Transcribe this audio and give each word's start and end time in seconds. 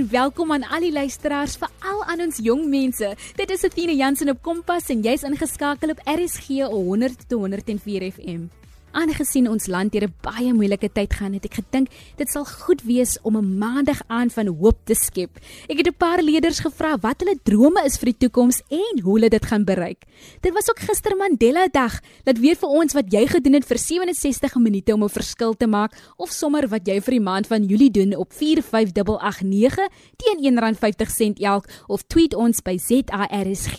en 0.00 0.08
welkom 0.08 0.52
aan 0.52 0.64
al 0.64 0.80
die 0.80 0.92
luisteraars, 0.92 1.58
veral 1.60 1.98
aan 2.08 2.22
ons 2.24 2.38
jong 2.40 2.62
mense. 2.72 3.10
Dit 3.36 3.50
is 3.52 3.64
Athena 3.68 3.92
Jansen 3.92 4.32
op 4.32 4.38
Kompas 4.42 4.88
en 4.88 5.02
jy's 5.04 5.26
ingeskakel 5.28 5.92
op 5.92 6.00
RSG 6.08 6.64
100 6.72 7.28
tot 7.28 7.44
104 7.44 8.08
FM. 8.08 8.48
Aangesien 8.90 9.46
ons 9.46 9.68
land 9.70 9.92
deur 9.92 10.08
'n 10.08 10.14
baie 10.20 10.52
moeilike 10.52 10.90
tyd 10.90 11.12
gaan, 11.14 11.32
het 11.32 11.44
ek 11.44 11.62
gedink 11.62 11.88
dit 12.16 12.28
sal 12.28 12.44
goed 12.44 12.82
wees 12.82 13.18
om 13.22 13.36
'n 13.36 13.58
maandag 13.58 14.02
aan 14.08 14.30
van 14.30 14.46
hoop 14.48 14.78
te 14.84 14.94
skep. 14.94 15.38
Ek 15.68 15.78
het 15.78 15.86
'n 15.86 15.94
paar 15.96 16.22
leerders 16.22 16.58
gevra 16.58 16.98
wat 16.98 17.20
hulle 17.20 17.38
drome 17.44 17.84
is 17.84 17.98
vir 17.98 18.10
die 18.12 18.26
toekoms 18.26 18.62
en 18.68 19.00
hoe 19.02 19.14
hulle 19.14 19.28
dit 19.28 19.44
gaan 19.46 19.64
bereik. 19.64 20.02
Dit 20.40 20.52
was 20.52 20.68
ook 20.68 20.80
gister 20.80 21.16
Mandela 21.16 21.68
Dag. 21.68 22.00
Laat 22.24 22.38
weet 22.38 22.58
vir 22.58 22.68
ons 22.68 22.92
wat 22.92 23.12
jy 23.12 23.26
gedoen 23.26 23.54
het 23.54 23.64
vir 23.64 23.78
67 23.78 24.54
minute 24.56 24.92
om 24.92 25.04
'n 25.04 25.08
verskil 25.08 25.54
te 25.54 25.66
maak 25.66 25.92
of 26.16 26.30
sommer 26.30 26.68
wat 26.68 26.86
jy 26.86 27.00
vir 27.00 27.12
die 27.12 27.20
maand 27.20 27.46
van 27.46 27.64
Julie 27.64 27.90
doen 27.90 28.16
op 28.16 28.32
45889 28.32 29.88
teen 30.16 30.38
R1.50 30.42 31.40
elk 31.40 31.64
of 31.86 32.02
tweet 32.06 32.34
ons 32.34 32.60
by 32.60 32.76
ZARSG. 32.76 33.76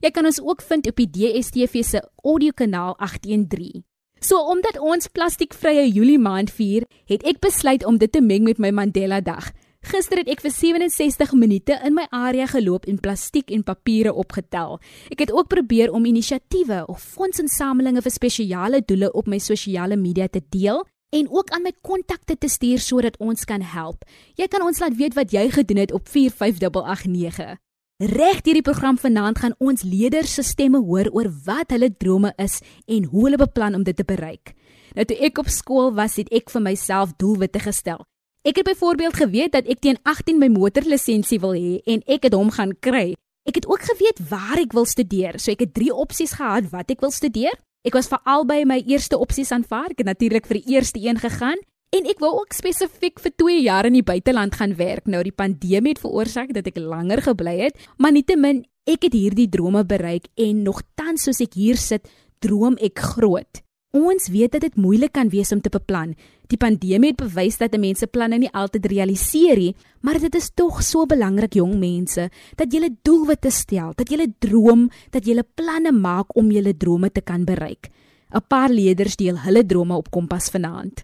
Jy 0.00 0.10
kan 0.10 0.26
ons 0.26 0.40
ook 0.40 0.62
vind 0.62 0.86
op 0.86 0.96
die 0.96 1.10
DSTV 1.10 1.82
se 1.84 2.02
audiokanaal 2.22 2.96
813. 2.98 3.89
So 4.20 4.36
omdat 4.52 4.76
ons 4.76 5.08
plastiekvrye 5.08 5.86
Julie 5.88 6.18
maand 6.20 6.50
vier, 6.52 6.84
het 7.08 7.22
ek 7.24 7.38
besluit 7.40 7.86
om 7.88 7.96
dit 7.96 8.10
te 8.12 8.20
meng 8.20 8.44
met 8.44 8.58
my 8.60 8.68
Mandela 8.68 9.22
Dag. 9.24 9.48
Gister 9.80 10.20
het 10.20 10.28
ek 10.28 10.42
vir 10.44 10.52
67 10.52 11.32
minute 11.40 11.78
in 11.88 11.94
my 11.96 12.04
area 12.12 12.44
geloop 12.50 12.84
en 12.84 12.98
plastiek 13.00 13.48
en 13.48 13.64
papiere 13.64 14.12
opgetel. 14.12 14.76
Ek 15.08 15.24
het 15.24 15.32
ook 15.32 15.48
probeer 15.48 15.88
om 15.96 16.04
inisiatiewe 16.04 16.82
of 16.92 17.00
fondsinsamelinge 17.14 18.04
vir 18.04 18.12
spesiale 18.12 18.82
doele 18.84 19.08
op 19.16 19.24
my 19.24 19.40
sosiale 19.40 19.96
media 19.96 20.28
te 20.28 20.44
deel 20.52 20.84
en 21.16 21.32
ook 21.32 21.56
aan 21.56 21.64
my 21.64 21.72
kontakte 21.80 22.36
te 22.36 22.52
stuur 22.52 22.84
sodat 22.84 23.16
ons 23.24 23.48
kan 23.48 23.64
help. 23.64 24.04
Jy 24.36 24.52
kan 24.52 24.68
ons 24.68 24.84
laat 24.84 25.00
weet 25.00 25.16
wat 25.16 25.32
jy 25.32 25.48
gedoen 25.48 25.80
het 25.80 25.96
op 25.96 26.12
45889. 26.12 27.56
Reg 28.00 28.38
hierdie 28.46 28.64
program 28.64 28.96
vanaand 28.96 29.42
gaan 29.42 29.54
ons 29.60 29.82
leerders 29.84 30.32
se 30.32 30.40
stemme 30.48 30.78
hoor 30.80 31.10
oor 31.12 31.26
wat 31.44 31.74
hulle 31.74 31.90
drome 32.00 32.30
is 32.40 32.62
en 32.88 33.04
hoe 33.04 33.26
hulle 33.26 33.36
beplan 33.36 33.74
om 33.76 33.82
dit 33.84 33.96
te 33.96 34.06
bereik. 34.08 34.54
Nou 34.96 35.04
toe 35.04 35.18
ek 35.20 35.36
op 35.42 35.50
skool 35.52 35.92
was, 35.98 36.14
het 36.16 36.30
ek 36.32 36.48
vir 36.48 36.64
myself 36.64 37.12
doelwitte 37.20 37.60
gestel. 37.60 38.00
Ek 38.40 38.56
het 38.56 38.70
byvoorbeeld 38.70 39.18
geweet 39.20 39.52
dat 39.52 39.68
ek 39.68 39.82
teen 39.84 40.00
18 40.08 40.40
my 40.40 40.48
motorlisensie 40.48 41.42
wil 41.44 41.52
hê 41.52 41.82
en 41.84 42.00
ek 42.08 42.24
het 42.24 42.38
hom 42.40 42.48
gaan 42.56 42.72
kry. 42.80 43.12
Ek 43.44 43.60
het 43.60 43.68
ook 43.68 43.84
geweet 43.92 44.24
waar 44.32 44.56
ek 44.64 44.72
wil 44.72 44.88
studeer, 44.88 45.36
so 45.36 45.52
ek 45.52 45.66
het 45.66 45.76
3 45.76 45.92
opsies 45.92 46.32
gehad 46.40 46.72
wat 46.72 46.88
ek 46.88 47.04
wil 47.04 47.12
studeer. 47.12 47.52
Ek 47.84 47.92
was 47.92 48.08
vir 48.08 48.24
albei 48.24 48.62
my 48.64 48.80
eerste 48.80 49.20
opsies 49.20 49.52
aanvaar. 49.52 49.92
Ek 49.92 50.00
het 50.00 50.08
natuurlik 50.08 50.48
vir 50.48 50.62
die 50.62 50.72
eerste 50.72 51.04
een 51.04 51.20
gegaan 51.20 51.60
En 51.90 52.06
ek 52.06 52.20
wou 52.22 52.30
ook 52.38 52.54
spesifiek 52.54 53.18
vir 53.18 53.32
2 53.42 53.62
jaar 53.64 53.88
in 53.88 53.96
die 53.98 54.06
buiteland 54.06 54.54
gaan 54.54 54.76
werk. 54.78 55.08
Nou 55.10 55.24
die 55.26 55.34
pandemie 55.34 55.96
het 55.96 56.02
veroorsaak 56.02 56.52
dat 56.54 56.68
ek 56.70 56.78
langer 56.78 57.18
gebly 57.24 57.56
het, 57.64 57.80
maar 57.98 58.14
nietemin 58.14 58.62
ek 58.86 59.08
het 59.08 59.16
hierdie 59.16 59.48
drome 59.50 59.82
bereik 59.84 60.28
en 60.38 60.62
nog 60.62 60.84
tans 60.94 61.26
soos 61.26 61.42
ek 61.42 61.58
hier 61.58 61.80
sit, 61.82 62.06
droom 62.38 62.78
ek 62.78 63.02
groot. 63.16 63.62
Ons 63.90 64.28
weet 64.30 64.54
dat 64.54 64.62
dit 64.62 64.78
moeilik 64.78 65.10
kan 65.18 65.32
wees 65.34 65.50
om 65.50 65.58
te 65.58 65.72
beplan. 65.74 66.14
Die 66.46 66.58
pandemie 66.62 67.10
het 67.10 67.18
bewys 67.18 67.58
dat 67.58 67.74
mense 67.74 68.06
planne 68.06 68.38
nie 68.38 68.52
altyd 68.54 68.86
realiseer 68.86 69.58
nie, 69.58 69.74
maar 70.06 70.22
dit 70.22 70.34
is 70.38 70.52
tog 70.54 70.84
so 70.86 71.10
belangrik 71.10 71.58
jong 71.58 71.74
mense 71.74 72.30
dat 72.54 72.70
jy 72.70 72.86
'n 72.86 72.98
doelwit 73.02 73.50
stel, 73.50 73.92
dat 73.96 74.10
jy 74.10 74.30
droom, 74.38 74.90
dat 75.10 75.26
jy 75.26 75.42
planne 75.42 75.90
maak 75.90 76.36
om 76.36 76.52
jou 76.52 76.72
drome 76.72 77.10
te 77.10 77.20
kan 77.20 77.44
bereik. 77.44 77.90
'n 78.32 78.46
Paar 78.48 78.70
leerders 78.70 79.16
deel 79.16 79.36
hulle 79.38 79.66
drome 79.66 79.96
op 79.96 80.10
Kompas 80.10 80.50
vanaand. 80.50 81.02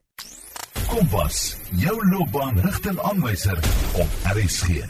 Kompas, 0.85 1.57
jou 1.81 1.95
loopbaanrigtingaanwyser 2.13 3.57
op 3.97 4.11
RSG. 4.29 4.85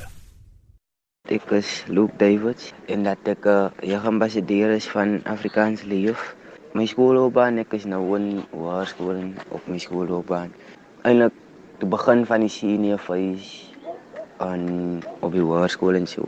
Ek 1.30 1.46
is 1.54 1.70
Luke 1.86 2.18
Davids 2.18 2.72
en 2.90 3.06
dat 3.06 3.22
ek 3.30 3.46
'n 3.46 3.54
uh, 3.54 3.70
jeugambassadeur 3.92 4.74
is 4.74 4.90
van 4.90 5.22
Afrikaans 5.30 5.86
Leef. 5.86 6.34
My 6.74 6.86
skoolloopbaan, 6.90 7.62
ek 7.62 7.78
is 7.78 7.86
nou 7.86 8.02
in 8.18 8.42
hoërskool 8.50 9.38
op 9.54 9.62
my 9.70 9.78
skoolloopbaan. 9.78 10.50
Eindelik 11.06 11.38
te 11.78 11.86
begin 11.86 12.26
van 12.26 12.42
die 12.42 12.50
senior 12.50 12.98
phase 12.98 13.70
aan 14.42 14.66
op 15.22 15.32
die 15.32 15.46
hoërskool 15.46 15.94
en 15.94 16.06
so. 16.10 16.26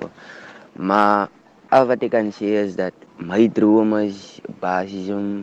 Maar 0.79 1.29
al 1.75 1.91
wat 1.91 2.03
ek 2.07 2.15
kan 2.15 2.31
sê 2.31 2.63
is 2.63 2.79
dat 2.79 2.95
my 3.19 3.49
droom 3.51 3.99
is 4.07 4.39
basies 4.63 5.11
om 5.11 5.43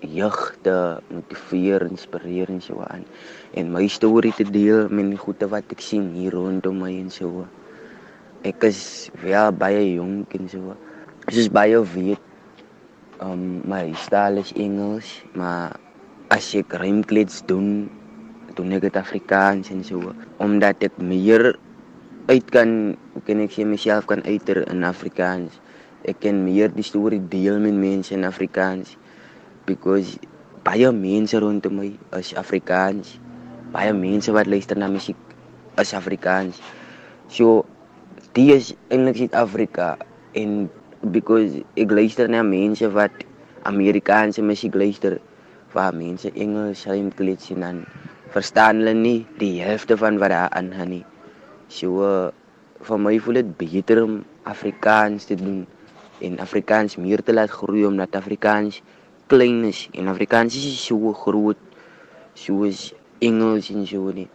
jeug 0.00 0.56
te 0.64 1.00
motiveer, 1.12 1.84
inspireer 1.88 2.48
en 2.48 2.60
so 2.60 2.80
aan. 2.88 3.04
En 3.52 3.70
my 3.72 3.86
storie 3.88 4.32
te 4.36 4.46
deel 4.48 4.88
met 4.88 5.12
die 5.12 5.20
goeie 5.20 5.48
wat 5.52 5.72
ek 5.74 5.82
sien 5.84 6.10
hier 6.16 6.34
rondom 6.36 6.80
my 6.80 6.92
en 6.96 7.10
so. 7.12 7.44
Ek 8.46 8.64
is 8.64 9.10
wel 9.20 9.52
baie 9.52 9.82
jonk 9.92 10.32
en 10.38 10.48
so. 10.48 10.76
Soos 11.28 11.50
baie 11.52 11.78
weet, 11.94 12.22
um, 13.20 13.60
my 13.68 13.90
taal 14.08 14.40
is 14.40 14.54
Engels, 14.56 15.20
maar 15.36 15.76
as 16.32 16.48
ek 16.56 16.78
rymklets 16.80 17.42
doen, 17.46 17.90
doen 18.56 18.72
ek 18.76 18.88
dit 18.88 18.96
Afrikaans 18.96 19.70
en 19.74 19.84
so. 19.84 20.14
Omdat 20.40 20.88
ek 20.88 20.96
meer 21.02 21.52
uit 22.30 22.48
kan, 22.54 22.96
hoe 23.12 23.24
kan 23.26 23.44
ek 23.44 23.52
sê 23.52 23.66
myself 23.68 24.08
kan 24.08 24.24
uiter 24.24 24.64
in 24.70 24.86
Afrikaans. 24.86 25.60
Ek 26.08 26.22
kan 26.24 26.40
meer 26.46 26.72
die 26.72 26.86
storie 26.86 27.20
deel 27.20 27.60
met 27.60 27.76
mense 27.76 28.14
in 28.16 28.24
Afrikaans 28.24 28.96
because 29.70 30.18
baie 30.66 30.90
mense 30.92 31.38
rondom 31.38 31.78
my 31.80 31.88
is 32.18 32.34
Afrikaans. 32.42 33.16
Baie 33.74 33.94
mense 33.94 34.34
wat 34.34 34.50
luister 34.50 34.76
na 34.76 34.90
musiek 34.90 35.18
is 35.78 35.94
Afrikaans. 35.94 36.58
So 37.30 37.64
die 38.36 38.50
is 38.56 38.74
eintlik 38.90 39.22
Suid-Afrika 39.22 39.94
en 40.34 40.68
because 41.14 41.62
ek 41.78 41.94
luister 41.94 42.28
na 42.28 42.42
mense 42.46 42.90
wat 42.92 43.14
Amerikaanse 43.68 44.42
musiek 44.42 44.74
luister, 44.74 45.18
waar 45.72 45.94
mense 45.94 46.32
Engels 46.34 46.84
sien 46.84 47.10
klets 47.14 47.50
en 47.54 47.64
dan 47.64 47.82
verstaan 48.34 48.82
hulle 48.82 48.94
nie 48.94 49.18
die 49.40 49.60
helfte 49.62 49.96
van 50.00 50.18
wat 50.22 50.34
daar 50.34 50.52
aangaan 50.56 50.94
nie. 50.96 51.04
So 51.70 52.02
uh, 52.06 52.30
vir 52.86 52.98
my 52.98 53.16
voel 53.22 53.40
dit 53.42 53.50
beter 53.60 54.02
om 54.02 54.22
Afrikaans 54.50 55.28
te 55.30 55.36
doen 55.38 55.66
en 56.24 56.40
Afrikaans 56.42 56.96
meer 57.00 57.22
te 57.24 57.34
laat 57.36 57.52
groei 57.52 57.84
omdat 57.88 58.16
Afrikaans 58.18 58.80
klein 59.30 59.62
is 59.68 59.86
en 59.94 60.10
Afrikaans 60.10 60.58
is 60.58 60.80
so 60.82 61.14
groot 61.14 61.58
soos 62.34 62.90
Engels 63.20 63.68
en 63.70 63.84
so 63.86 64.10
nie. 64.16 64.26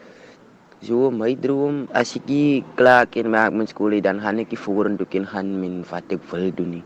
So 0.86 1.10
my 1.10 1.34
droom 1.34 1.88
as 1.98 2.14
ek 2.20 2.30
klaar 2.78 3.10
kan 3.10 3.28
maak 3.34 3.56
met 3.58 3.74
skool 3.74 3.98
dan 4.06 4.22
gaan 4.22 4.40
ek 4.44 4.54
vorentoe 4.54 5.10
kan 5.10 5.26
gaan 5.26 5.58
met 5.58 5.84
wat 5.90 6.14
ek 6.14 6.22
wil 6.32 6.52
doen 6.54 6.78
nie. 6.78 6.86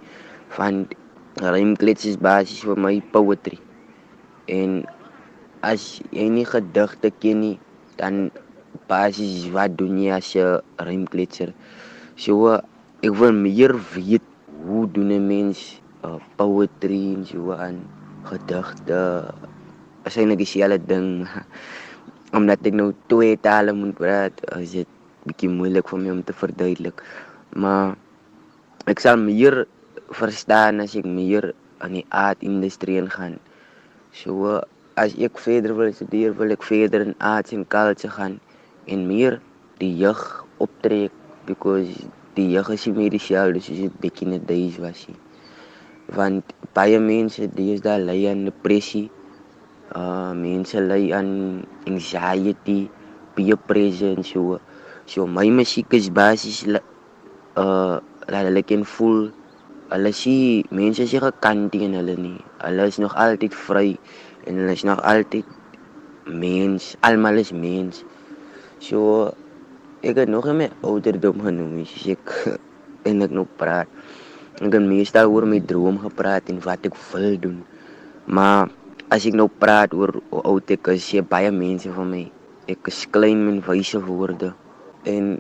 Want 0.56 0.96
rymklets 1.44 2.08
is 2.08 2.16
basies 2.16 2.64
vir 2.64 2.80
my 2.80 2.96
poetry. 3.12 3.60
En 4.48 4.86
as 5.62 6.00
jy 6.16 6.30
nie 6.32 6.48
gedigte 6.48 7.12
ken 7.12 7.44
nie, 7.44 7.58
dan 8.00 8.32
basies 8.88 9.52
wat 9.52 9.76
doen 9.78 10.00
jy 10.00 10.16
as 10.16 10.32
jy 10.34 10.48
rymkletser? 10.80 11.52
So 12.16 12.56
ek 13.04 13.14
wil 13.20 13.36
meer 13.36 13.76
weet 13.94 14.24
hoe 14.64 14.88
doen 14.88 15.12
'n 15.12 15.28
mens 15.28 15.82
uh, 16.08 16.20
poetry 16.40 17.20
en 17.20 17.28
so 17.28 17.52
aan 17.52 17.99
gedigte 18.28 19.00
is 20.10 20.18
eintlik 20.18 20.44
dieselfde 20.44 20.86
ding 20.90 21.10
omdat 22.38 22.68
ek 22.68 22.76
nou 22.78 22.92
twee 23.12 23.38
tale 23.42 23.74
moet 23.74 23.96
praat 23.98 24.44
is 24.60 24.76
dit 24.82 24.96
bietjie 25.26 25.50
moeilik 25.52 25.88
vir 25.90 26.00
my 26.04 26.14
om 26.14 26.22
te 26.24 26.34
verduidelik. 26.34 27.02
Maar 27.56 27.98
ek 28.90 29.02
sal 29.04 29.18
meer 29.22 29.66
verstaan 30.16 30.82
as 30.82 30.96
ek 30.98 31.06
meer 31.06 31.52
aan 31.80 31.96
die 32.00 32.06
art 32.10 32.42
industrie 32.44 33.02
gaan 33.14 33.38
so 34.12 34.60
as 35.00 35.14
ek 35.16 35.38
verder 35.40 35.76
wil 35.78 35.92
studeer 35.94 36.34
wil 36.40 36.52
ek 36.56 36.66
verder 36.66 37.06
in 37.06 37.16
arts 37.20 37.54
en 37.56 37.66
culture 37.76 38.12
gaan 38.18 38.40
en 38.88 39.06
meer 39.08 39.40
die 39.80 39.92
jeug 40.02 40.24
optrek 40.66 41.14
because 41.46 42.08
die 42.36 42.50
jeug 42.56 42.72
is 42.74 42.88
nie 42.88 42.96
meer 42.98 43.14
dieselfde 43.16 43.62
soos 43.62 43.84
dit 43.86 44.00
bietjie 44.02 44.28
net 44.34 44.48
days 44.50 44.80
was 44.82 45.06
nie 45.08 45.20
want 46.18 46.54
baie 46.76 47.00
mense 47.02 47.48
deesdae 47.56 48.00
ly 48.02 48.20
aan 48.32 48.46
depressie. 48.50 49.10
Uh 49.96 50.32
mense 50.38 50.78
ly 50.82 51.10
aan 51.18 51.66
anxiety, 51.90 52.90
peer 53.36 53.58
pressure 53.58 54.14
en 54.18 54.24
so. 54.24 54.60
So 55.10 55.26
my 55.26 55.50
musiek 55.50 55.90
is 55.98 56.10
basies 56.14 56.66
uh 57.58 57.98
dat 58.30 58.46
hulle 58.46 58.62
kan 58.62 58.86
voel 58.86 59.32
hulle 59.90 60.12
sien 60.14 60.70
mense 60.70 61.02
is 61.02 61.14
gekant 61.18 61.72
teen 61.74 61.98
hulle 61.98 62.16
nie. 62.18 62.38
Hulle 62.62 62.86
is 62.92 63.00
nog 63.02 63.16
altyd 63.18 63.56
vry 63.58 63.98
en 64.46 64.62
hulle 64.62 64.74
is 64.78 64.86
nog 64.86 65.02
altyd 65.02 65.46
mens. 66.30 66.94
Almal 67.02 67.42
is 67.42 67.52
mens. 67.52 68.04
So 68.78 69.34
ek 70.06 70.22
het 70.22 70.30
nog 70.30 70.46
nie 70.48 70.58
my 70.62 70.68
ouderdom 70.86 71.42
genoem, 71.44 71.82
ek 71.84 72.36
en 73.10 73.26
ek 73.26 73.34
nog 73.34 73.50
praat. 73.58 73.90
Ek 74.60 74.74
het 74.76 74.84
meestal 74.84 75.32
oor 75.32 75.46
my 75.48 75.62
droom 75.64 76.02
gepraat 76.04 76.50
en 76.52 76.58
wat 76.66 76.84
ek 76.90 76.96
wil 77.14 77.38
doen. 77.40 77.60
Maar 78.28 78.68
as 79.08 79.24
ek 79.30 79.38
nou 79.40 79.48
praat 79.48 79.94
oor 79.96 80.18
oud 80.44 80.74
ek 80.76 80.92
is, 80.92 81.06
sê 81.08 81.24
baie 81.24 81.48
mense 81.56 81.88
van 81.96 82.10
my 82.12 82.26
ek 82.70 82.90
is 82.92 83.06
klein 83.14 83.40
met 83.46 83.64
wyse 83.66 84.02
woorde. 84.04 84.52
En 85.08 85.38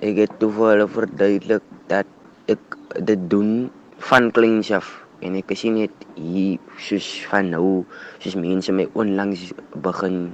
ek 0.00 0.22
het 0.24 0.38
toe 0.40 0.48
vir 0.56 0.72
hulle 0.72 0.86
verduidelik 0.94 1.66
dat 1.92 2.08
ek 2.50 2.78
dit 3.10 3.28
doen 3.30 3.68
van 4.08 4.30
kleins 4.34 4.72
af 4.74 4.88
en 5.22 5.36
ek 5.38 5.52
sien 5.54 5.76
net 5.78 6.06
hier 6.16 6.56
soos 6.80 7.10
van 7.30 7.52
nou 7.52 7.84
soos 8.24 8.38
mense 8.40 8.72
my 8.74 8.88
onlangs 8.98 9.52
begin 9.84 10.32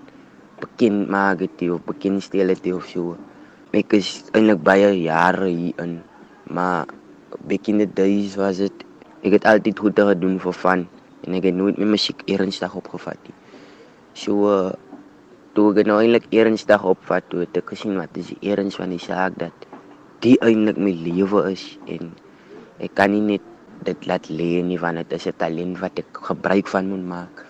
bekend 0.63 1.11
maak 1.13 1.43
het 1.45 1.67
of 1.75 1.83
bekend 1.91 2.23
stel 2.25 2.55
het 2.55 2.71
of 2.73 2.87
so. 2.87 3.19
Ek 3.75 3.99
is 3.99 4.23
eintlik 4.33 4.63
baie 4.65 4.95
jare 5.03 5.51
hier 5.51 5.77
in, 5.83 5.99
maar 6.49 6.89
back 7.49 7.69
in 7.69 7.79
the 7.79 7.87
days 7.87 8.37
was 8.37 8.61
dit 8.63 8.85
ek 9.27 9.39
het 9.39 9.49
altyd 9.51 9.79
goed 9.79 9.99
gedoen 9.99 10.39
vir 10.43 10.55
fun 10.55 10.87
en 11.27 11.35
ek 11.35 11.49
het 11.51 11.57
nooit 11.57 11.79
met 11.81 11.91
musiek 11.97 12.23
ernstig 12.31 12.75
opgevat 12.79 13.19
nie. 13.27 13.35
So 14.15 14.49
uh, 14.51 14.73
toe 15.57 15.73
ek 15.75 15.89
nou 15.91 15.99
eintlik 16.01 16.29
ernstig 16.35 16.85
opvat, 16.87 17.27
toe 17.31 17.43
het 17.45 17.57
ek 17.59 17.75
gesien 17.75 17.99
wat 17.99 18.15
is 18.21 18.31
die 18.33 18.53
erns 18.55 18.79
van 18.79 18.95
die 18.95 19.03
saak 19.03 19.39
dat 19.43 19.67
die 20.25 20.37
eintlik 20.45 20.79
my 20.79 20.95
lewe 20.95 21.45
is 21.53 21.65
en 21.91 22.13
ek 22.83 22.95
kan 22.99 23.13
nie 23.15 23.25
net 23.35 23.45
dit 23.87 24.09
laat 24.11 24.27
lê 24.31 24.59
nie 24.67 24.79
want 24.83 24.99
dit 25.03 25.15
is 25.19 25.27
'n 25.27 25.39
talent 25.39 25.79
wat 25.83 25.99
ek 25.99 26.11
gebruik 26.31 26.67
van 26.67 26.91
moet 26.91 27.07
maak. 27.07 27.45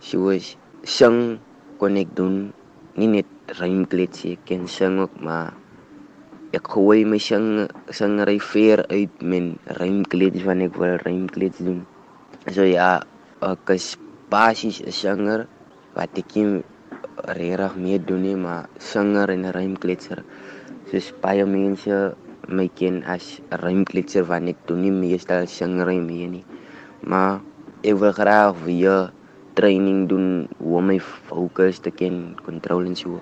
So 0.00 0.30
is 0.30 0.56
sing 0.82 1.38
kon 1.78 1.96
ek 1.96 2.14
doen 2.14 2.52
nie 2.98 3.08
net 3.08 3.28
rymklets 3.58 4.24
ek 4.26 4.42
kan 4.46 4.66
sing 4.68 4.98
ook 4.98 5.14
maar 5.20 5.54
ek 6.52 6.68
gooi 6.74 7.04
my 7.08 7.16
sing 7.16 7.64
singery 7.98 8.36
veer 8.52 8.84
uit 8.92 9.22
men 9.24 9.54
rymklets 9.80 10.44
wanneer 10.44 10.68
ek 10.68 10.80
wil 10.82 10.98
rymklets 11.00 11.62
doen. 11.64 11.80
So 12.52 12.66
ja, 12.68 13.00
ek 13.40 13.72
is 13.72 13.96
basies 14.28 14.82
'n 14.84 14.92
sanger 14.92 15.46
wat 15.96 16.12
ek 16.20 16.36
nie 16.36 16.60
regtig 17.38 17.74
mee 17.84 17.98
doen 17.98 18.22
nie, 18.22 18.36
maar 18.36 18.68
sanger 18.78 19.32
en 19.32 19.48
rymkletser. 19.56 20.20
Soos 20.90 21.08
baie 21.22 21.44
mense 21.46 22.16
my 22.48 22.68
ken 22.68 23.00
as 23.14 23.40
rymklitser 23.64 24.24
want 24.28 24.52
ek 24.52 24.60
doen 24.66 24.82
nie 24.84 24.92
meestal 24.92 25.46
singery 25.46 25.98
mee 26.04 26.28
nie. 26.28 26.44
Maar 27.06 27.40
ek 27.82 27.96
wil 28.02 28.12
graag 28.12 28.56
weer 28.66 29.12
training 29.54 30.08
doen 30.08 30.48
hoe 30.58 30.76
om 30.78 30.86
my 30.90 30.98
fokus 31.00 31.80
te 31.82 31.92
ken, 31.94 32.34
control 32.44 32.86
en 32.88 32.96
so. 32.98 33.20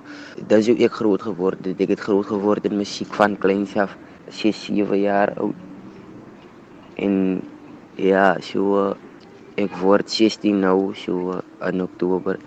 Dis 0.50 0.70
hoe 0.70 0.76
ek 0.86 0.98
groot 1.00 1.22
geword 1.22 1.64
het. 1.66 1.80
Ek 1.82 1.94
het 1.94 2.04
groot 2.04 2.28
geword 2.28 2.66
in 2.68 2.78
musiek 2.80 3.10
van 3.18 3.36
kleins 3.40 3.74
af, 3.80 3.96
6, 4.30 4.64
7 4.70 5.00
jaar 5.00 5.34
oud. 5.42 5.66
En 7.00 7.14
ja, 7.98 8.34
so 8.44 8.92
ek 9.60 9.74
word 9.82 10.12
16 10.12 10.62
nou, 10.62 10.92
so 10.96 11.40
in 11.66 11.82
Oktober. 11.84 12.38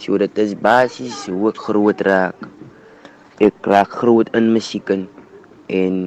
So 0.00 0.16
dit 0.20 0.40
is 0.40 0.56
basies 0.56 1.26
hoe 1.28 1.50
ek 1.52 1.60
groot 1.68 2.06
raak. 2.06 2.48
Ek 3.40 3.68
raak 3.68 4.00
groot 4.00 4.30
in 4.36 4.50
musiek 4.54 4.88
in 4.94 5.06
en 5.70 6.00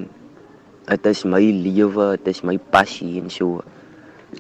dit 0.90 1.06
is 1.08 1.24
my 1.24 1.40
lewe, 1.40 2.10
dit 2.18 2.34
is 2.34 2.44
my 2.44 2.58
passie 2.74 3.16
en 3.22 3.30
so. 3.32 3.62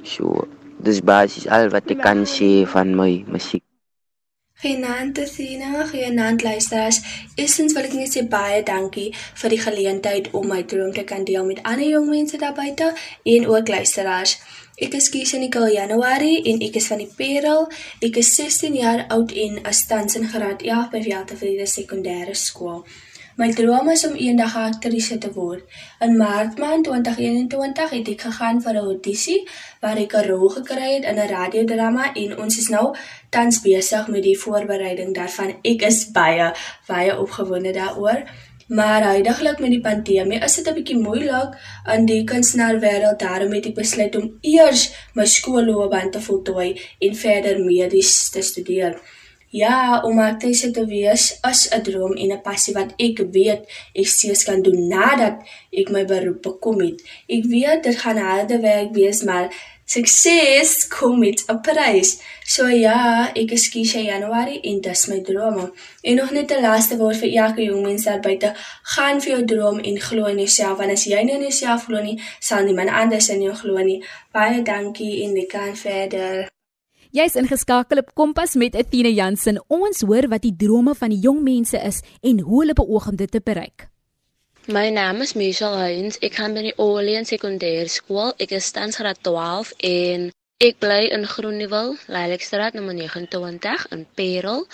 So 0.03 0.43
dis 0.83 1.01
basies 1.01 1.47
al 1.47 1.69
wat 1.73 1.91
ek 1.91 2.01
kan 2.03 2.25
sê 2.29 2.51
van 2.75 2.95
my 2.95 3.23
musiek. 3.27 3.63
Genant 4.63 5.17
Athena, 5.19 5.83
genant 5.91 6.43
luisteraars, 6.43 7.01
eerstens 7.35 7.73
wil 7.75 7.87
ek 7.89 7.95
net 7.99 8.13
sê 8.13 8.21
baie 8.31 8.61
dankie 8.63 9.09
vir 9.41 9.51
die 9.51 9.59
geleentheid 9.59 10.29
om 10.39 10.45
my 10.47 10.61
droom 10.63 10.93
te 10.95 11.03
kan 11.09 11.25
deel 11.27 11.43
met 11.49 11.59
ander 11.67 11.89
jong 11.89 12.07
mense 12.07 12.39
daar 12.39 12.55
buite 12.55 12.93
en 13.33 13.47
ook 13.51 13.71
luisteraars. 13.75 14.37
Ek 14.79 14.95
is 14.97 15.09
Kiesha 15.11 15.37
Nicole 15.37 15.73
January 15.73 16.37
en 16.49 16.63
ek 16.63 16.79
is 16.79 16.87
van 16.91 17.03
die 17.03 17.11
Parel. 17.17 17.67
Ek 18.01 18.21
is 18.23 18.31
16 18.39 18.77
jaar 18.79 19.03
oud 19.15 19.35
en 19.35 19.59
is 19.69 19.83
tans 19.89 20.15
in 20.15 20.29
graad 20.31 20.63
11 20.63 20.93
by 20.95 21.03
Weltevrede 21.09 21.67
Sekondêre 21.67 22.33
Skool. 22.33 22.85
My 23.35 23.47
droom 23.49 23.87
is 23.89 24.03
om 24.05 24.13
eendag 24.13 24.53
aktrise 24.61 25.15
te 25.17 25.31
word. 25.33 25.63
In 26.05 26.17
Maart 26.17 26.59
maand 26.61 26.85
2021 26.85 27.93
het 27.95 28.09
ek 28.11 28.25
gegaan 28.27 28.59
vir 28.61 28.73
'n 28.73 28.85
audisie 28.91 29.39
waar 29.81 29.97
ek 29.97 30.13
'n 30.13 30.27
rol 30.29 30.49
gekry 30.49 30.89
het 30.95 31.05
in 31.11 31.17
'n 31.17 31.31
radiodrama 31.31 32.13
en 32.13 32.37
ons 32.37 32.57
is 32.57 32.69
nou 32.69 32.95
tans 33.29 33.61
besig 33.61 34.07
met 34.07 34.23
die 34.23 34.37
voorbereiding 34.37 35.15
daarvan. 35.15 35.55
Ek 35.63 35.81
is 35.81 36.11
baie 36.11 36.53
baie 36.87 37.19
opgewonde 37.19 37.73
daaroor. 37.73 38.23
Maar 38.67 39.01
huidigelik 39.01 39.59
met 39.59 39.69
die 39.69 39.81
pandemie 39.81 40.39
is 40.39 40.55
dit 40.55 40.67
'n 40.67 40.73
bietjie 40.73 40.99
moeilik 40.99 41.57
in 41.95 42.05
die 42.05 42.23
kunstenaarwêreld. 42.23 43.19
Daarom 43.19 43.51
het 43.51 43.65
ek 43.65 43.75
besluit 43.75 44.15
om 44.15 44.37
eers 44.41 44.93
my 45.13 45.25
skoolloopbaan 45.25 46.11
te 46.11 46.21
voltooi 46.21 46.81
en 46.99 47.15
verder 47.15 47.65
medies 47.65 48.29
te 48.29 48.41
studeer. 48.41 49.01
Ja, 49.53 50.01
om 50.01 50.17
aktrise 50.19 50.71
te 50.73 50.81
wees 50.89 51.23
is 51.49 51.69
'n 51.69 51.81
droom 51.81 52.13
en 52.13 52.31
'n 52.31 52.41
passie 52.41 52.73
wat 52.73 52.93
ek 52.97 53.17
weet 53.31 53.61
ek 53.93 54.07
steeds 54.07 54.43
kan 54.43 54.61
doen 54.61 54.87
nadat 54.87 55.35
ek 55.71 55.89
my 55.89 56.05
beroep 56.05 56.41
bekom 56.41 56.79
het. 56.81 57.03
Ek 57.27 57.43
weet 57.45 57.83
dit 57.83 57.97
gaan 57.97 58.17
harde 58.17 58.59
werk 58.59 58.93
wees, 58.93 59.23
maar 59.23 59.53
sukses 59.85 60.87
kom 60.87 61.19
met 61.19 61.43
'n 61.47 61.61
prys. 61.61 62.21
So 62.45 62.67
ja, 62.67 63.29
ek 63.33 63.51
is 63.51 63.69
Kisha 63.69 63.99
January 63.99 64.59
en 64.63 64.81
dis 64.81 65.05
my 65.07 65.21
drome. 65.21 65.71
En 66.01 66.15
nog 66.15 66.31
net 66.31 66.51
'n 66.51 66.61
laaste 66.61 66.97
woord 66.97 67.17
vir 67.17 67.33
elke 67.33 67.63
jong 67.63 67.81
mens 67.81 68.03
daar 68.03 68.19
buite, 68.19 68.53
gaan 68.83 69.21
vir 69.21 69.31
jou 69.31 69.45
droom 69.45 69.79
en 69.79 69.99
glo 69.99 70.25
in 70.25 70.37
jouself 70.37 70.77
want 70.77 70.91
as 70.91 71.05
jy 71.05 71.23
nie 71.23 71.33
in 71.33 71.41
jouself 71.41 71.85
glo 71.85 72.01
nie, 72.01 72.21
sal 72.39 72.63
niemand 72.63 72.89
anders 72.89 73.29
in 73.29 73.41
jou 73.41 73.55
glo 73.55 73.77
nie. 73.83 74.03
Baie 74.31 74.61
dankie 74.61 75.23
en 75.23 75.37
ek 75.37 75.49
kan 75.49 75.75
verder. 75.75 76.52
Jy's 77.13 77.35
ingeskakel 77.37 77.99
op 78.01 78.07
Kompas 78.17 78.55
met 78.57 78.73
Athena 78.73 79.09
Jansen. 79.13 79.59
Ons 79.69 79.99
hoor 80.01 80.25
wat 80.31 80.41
die 80.41 80.55
drome 80.57 80.95
van 80.97 81.11
die 81.13 81.19
jong 81.21 81.43
mense 81.45 81.77
is 81.77 81.99
en 82.25 82.39
hoe 82.41 82.63
hulle 82.63 82.73
beoog 82.73 83.11
om 83.11 83.19
dit 83.19 83.29
te 83.29 83.37
bereik. 83.37 83.85
My 84.65 84.87
naam 84.89 85.21
is 85.21 85.35
Michelle 85.37 85.77
Hines. 85.77 86.17
Ek 86.25 86.39
gaan 86.39 86.57
by 86.57 86.63
die 86.65 86.73
Orleans 86.81 87.29
Sekondêre 87.29 87.85
Skool. 87.85 88.33
Ek 88.41 88.55
is 88.57 88.71
tans 88.73 88.97
graad 88.97 89.21
12 89.21 89.75
en 89.91 90.25
ek 90.57 90.81
bly 90.81 91.11
in 91.13 91.29
Groenewil, 91.29 91.93
Lelekstraat 92.09 92.73
nommer 92.73 92.97
29 92.97 93.85
in 93.93 94.07
Parel. 94.17 94.65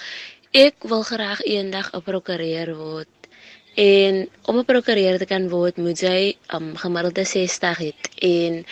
Ek 0.56 0.88
wil 0.88 1.04
graag 1.12 1.44
eendag 1.44 1.92
'n 1.92 2.06
prokureur 2.08 2.72
word. 2.80 3.30
En 3.76 4.30
om 4.48 4.64
'n 4.64 4.70
prokureur 4.72 5.20
te 5.20 5.28
kan 5.28 5.50
word, 5.52 5.76
moet 5.76 6.00
jy 6.00 6.38
um 6.56 6.72
gemiddelde 6.80 7.26
60 7.26 7.84
hê 7.84 7.92
en 8.32 8.64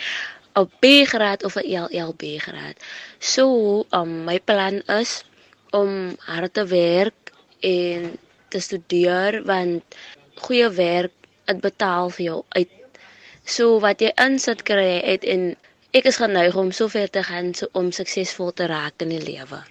'n 0.56 0.70
B-graad 0.80 1.44
of 1.44 1.56
'n 1.56 1.66
LLB 1.84 2.38
graad. 2.38 2.76
So, 3.18 3.44
um 3.92 4.24
my 4.24 4.38
plan 4.38 4.82
is 5.00 5.24
om 5.70 6.16
hard 6.18 6.54
te 6.54 6.64
werk 6.64 7.32
en 7.60 8.18
te 8.48 8.60
studeer 8.60 9.42
want 9.44 9.82
goeie 10.34 10.70
werk 10.70 11.12
dit 11.44 11.60
betaal 11.60 12.10
vir 12.10 12.24
jou 12.24 12.42
uit. 12.48 12.70
So 13.44 13.80
wat 13.80 14.00
jy 14.04 14.12
insit 14.20 14.62
kry 14.68 15.00
uit 15.00 15.24
en 15.24 15.56
ek 15.96 16.04
is 16.10 16.20
geneig 16.20 16.56
om 16.56 16.72
so 16.72 16.88
ver 16.88 17.10
te 17.10 17.22
gaan 17.22 17.54
so, 17.54 17.68
om 17.72 17.92
suksesvol 17.92 18.52
te 18.52 18.66
raak 18.68 19.00
in 19.02 19.08
die 19.08 19.22
lewe. 19.24 19.62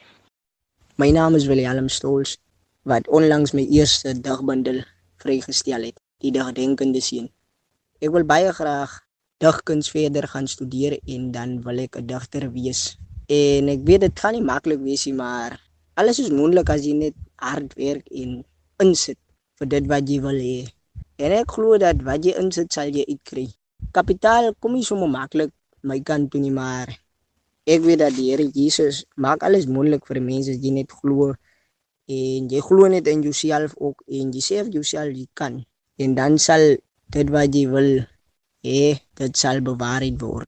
My 0.98 1.12
naam 1.14 1.36
is 1.36 1.46
Willem 1.46 1.90
Stols 1.90 2.38
wat 2.88 3.08
onlangs 3.08 3.52
my 3.54 3.68
eerste 3.70 4.14
digbundel 4.16 4.82
vrygestel 5.22 5.90
het, 5.90 5.98
die 6.24 6.32
dagdenkende 6.32 7.02
seun. 7.04 7.28
Ek 8.00 8.14
wil 8.14 8.26
baie 8.26 8.54
graag 8.54 8.94
digkuns 9.44 9.90
verder 9.94 10.28
gaan 10.28 10.48
studeer 10.48 10.98
en 11.06 11.32
dan 11.32 11.62
wil 11.66 11.80
ek 11.86 11.98
'n 11.98 12.08
digter 12.12 12.52
wees. 12.52 12.98
En 13.28 13.70
ek 13.70 13.82
weet 13.88 14.02
dit 14.02 14.20
gaan 14.20 14.34
nie 14.34 14.50
maklik 14.52 14.82
wees 14.82 15.06
nie, 15.06 15.14
maar 15.14 15.52
alles 15.96 16.20
is 16.20 16.30
moontlik 16.30 16.70
as 16.70 16.86
jy 16.86 16.94
net 16.94 17.16
hard 17.36 17.74
werk 17.76 18.06
en 18.12 18.44
insit 18.84 19.20
vir 19.58 19.68
dit 19.68 19.86
wat 19.88 20.10
jy 20.10 20.20
wil 20.22 20.40
hê. 20.50 20.60
En 21.18 21.32
ek 21.32 21.52
glo 21.52 21.78
dat 21.78 22.02
wat 22.04 22.26
jy 22.26 22.34
insit 22.44 22.74
sal 22.74 22.90
jy 22.90 23.04
uitkry. 23.14 23.48
Kapitaal 23.92 24.54
kom 24.60 24.74
nie 24.74 24.84
sommer 24.84 25.10
maklik 25.10 25.52
my 25.82 26.00
kant 26.00 26.32
toe 26.32 26.42
nie, 26.42 26.52
maar 26.52 26.88
ek 27.68 27.82
weet 27.84 28.00
dat 28.00 28.16
die 28.16 28.30
Here 28.32 28.48
Jesus 28.56 29.04
maak 29.16 29.44
alles 29.44 29.68
moontlik 29.68 30.06
vir 30.08 30.22
mense 30.24 30.52
as 30.56 30.62
jy 30.64 30.72
net 30.72 30.92
glo 31.02 31.34
en 32.08 32.48
jy 32.48 32.62
glo 32.64 32.88
net 32.88 33.08
in 33.12 33.24
jouself 33.26 33.74
ook 33.76 34.06
en 34.08 34.32
jy 34.32 34.44
sê 34.44 34.62
vir 34.64 34.78
jouself 34.80 35.12
jy 35.12 35.28
kan 35.36 35.60
en 36.00 36.16
dan 36.16 36.38
sal 36.40 36.64
dit 37.12 37.34
wat 37.36 37.52
jy 37.52 37.66
wil 37.74 37.90
hê 38.66 39.00
dit 39.16 39.38
sal 39.38 39.62
bewaarheid 39.62 40.22
word. 40.22 40.48